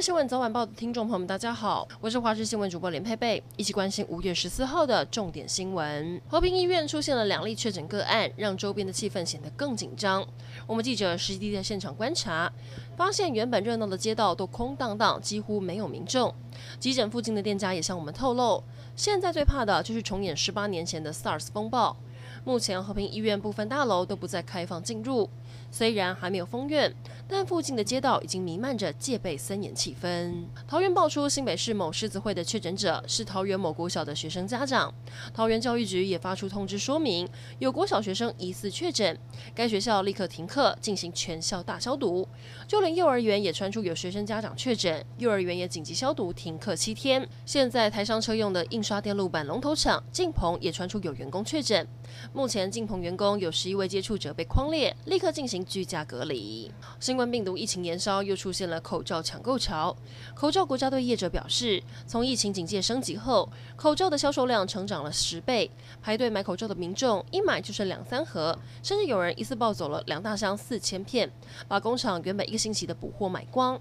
[0.00, 6.18] 新闻早晚报的听众朋友们，大家好，我是华视新闻主播连佩佩，一起关心五月十四号的重点新闻。
[6.26, 10.26] 和平医院出现了两例确诊个案，让周边的气氛显得更紧张。
[10.66, 12.50] 我们记者实地在现场观察，
[12.96, 16.34] 发现原本热闹的街道都空荡荡，几乎没有民众。
[16.78, 18.64] 急诊附近的店家也向我们透露，
[18.96, 21.94] 现在最怕的就是重演十八年前的 SARS 风暴。
[22.42, 25.28] 目前和平医院部分大楼都不再开放进入，
[25.70, 26.94] 虽然还没有封院，
[27.30, 30.44] 但附近的街道已经弥漫着戒备森严气氛。
[30.66, 34.92] 桃园爆出新北市某狮子会的确诊者是桃园某国小的学生家长，
[35.32, 37.28] 桃园教育局也发出通知说明，
[37.60, 39.16] 有国小学生疑似确诊，
[39.54, 42.26] 该学校立刻停课进行全校大消毒。
[42.66, 47.26] 就连幼儿园也传出有学生家长确诊，幼儿园也紧急消毒停课七天。
[47.46, 51.86] 现在台商车用的印刷电路板龙头厂劲鹏也传出有员工确诊。
[52.32, 56.70] 目前，劲鹏员工有十一位接触者被框列，立刻进行居家隔离。
[56.98, 59.94] 新冠病毒疫情延烧，又出现了口罩抢购潮。
[60.34, 63.46] 口罩国家队业者表示，从疫情警戒升级后，
[63.76, 65.70] 口罩的销售量成长了十倍。
[66.00, 71.30] 排队买口罩的民众一买就是两三盒，甚至有人一次抱走了两大箱四千片，
[71.68, 73.78] 把工厂原本一个星期的补货买光。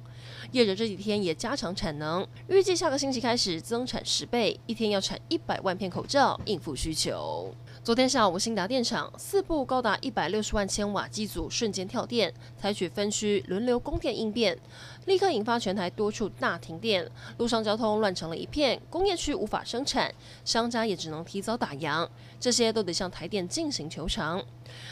[0.52, 7.56] 业者这几天也加强产能，预计下个星期开始增产十倍，一天要产一百万片口罩，应付需求。
[7.82, 14.58] 昨天下午，兴达电厂四部高达一百六十万千瓦机组瞬间跳电，采取分区轮流供电应变，
[15.06, 20.14] 立刻引发全台多处大停电，路上交通乱成了一片，工业区无法生产，
[20.44, 22.08] 商家也只能提早打烊，
[22.40, 24.44] 这些都得向台电进行求偿。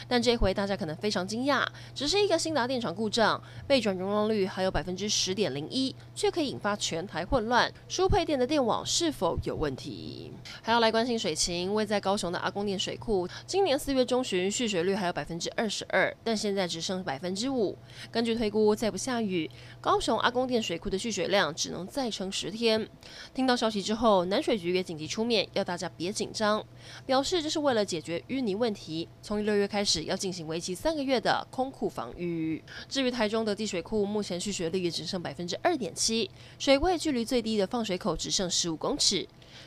[0.08, 1.64] 但这回大家可能非常惊讶，
[1.94, 10.32] 只是一个新达电厂故障，被转容量率还有百分之十点零一，却可以引发全台混乱，输配电的电网是否有问题？
[10.62, 17.78] 还要来关心水情，位在高雄的阿公店水库，今年四月中旬蓄水率还有百分之二十二，但现在只剩百分之五。
[18.18, 19.48] 根据推估，再不下雨，
[19.80, 22.84] 高雄阿公店水库的蓄水量只能再撑十天。
[23.32, 26.60] 听到消息之后，南水局也紧急出面，要大家别紧张，
[27.06, 29.08] 表示这是为了解决淤泥问题。
[29.22, 32.60] 从六月开始要进行为期三个月的空库防御。
[32.88, 39.24] 至于台中的地水库，目前蓄水率也只剩百分之二点七，水位距离最低的放水口只剩十五公尺。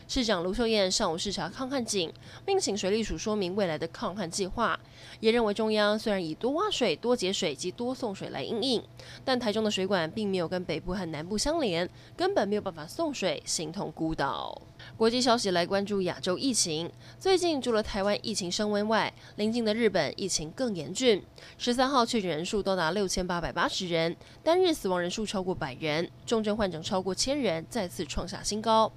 [0.07, 2.11] 市长卢秀燕上午视察抗旱井，
[2.45, 4.79] 并请水利署说明未来的抗旱计划。
[5.19, 8.83] 也认为中央虽然以多挖水、多节水及多送水来应应，
[9.23, 14.61] 但台中的水管并没有跟北部和南部相连，根本没有办法送水，形同孤岛。
[14.97, 21.23] 国际消息来关注亚洲疫情，最近除了台湾疫情升温外，邻近的日本疫情更严峻。
[21.57, 28.91] 十三号确诊人数多达六千八百八十人，单日死亡人数超过百人，重症患者超过千人，再次创下新高。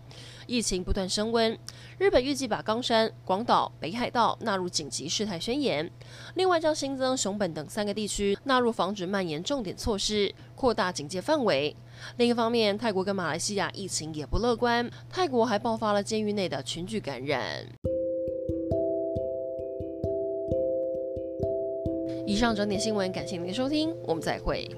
[0.46, 1.56] 疫情情不断升温，
[1.98, 5.90] 日本预计把冈山、广岛、北海道纳入紧急事态宣言，
[6.34, 11.74] 另外将新增熊本等三个地区纳入防止蔓延重点措施，扩大警戒范围。
[12.16, 17.64] 另一方面，泰国跟马来西亚疫情也不乐观，泰国还爆发了监狱内的群聚感染。
[22.26, 24.68] 以上整点新闻，感谢您的收听，我们再会。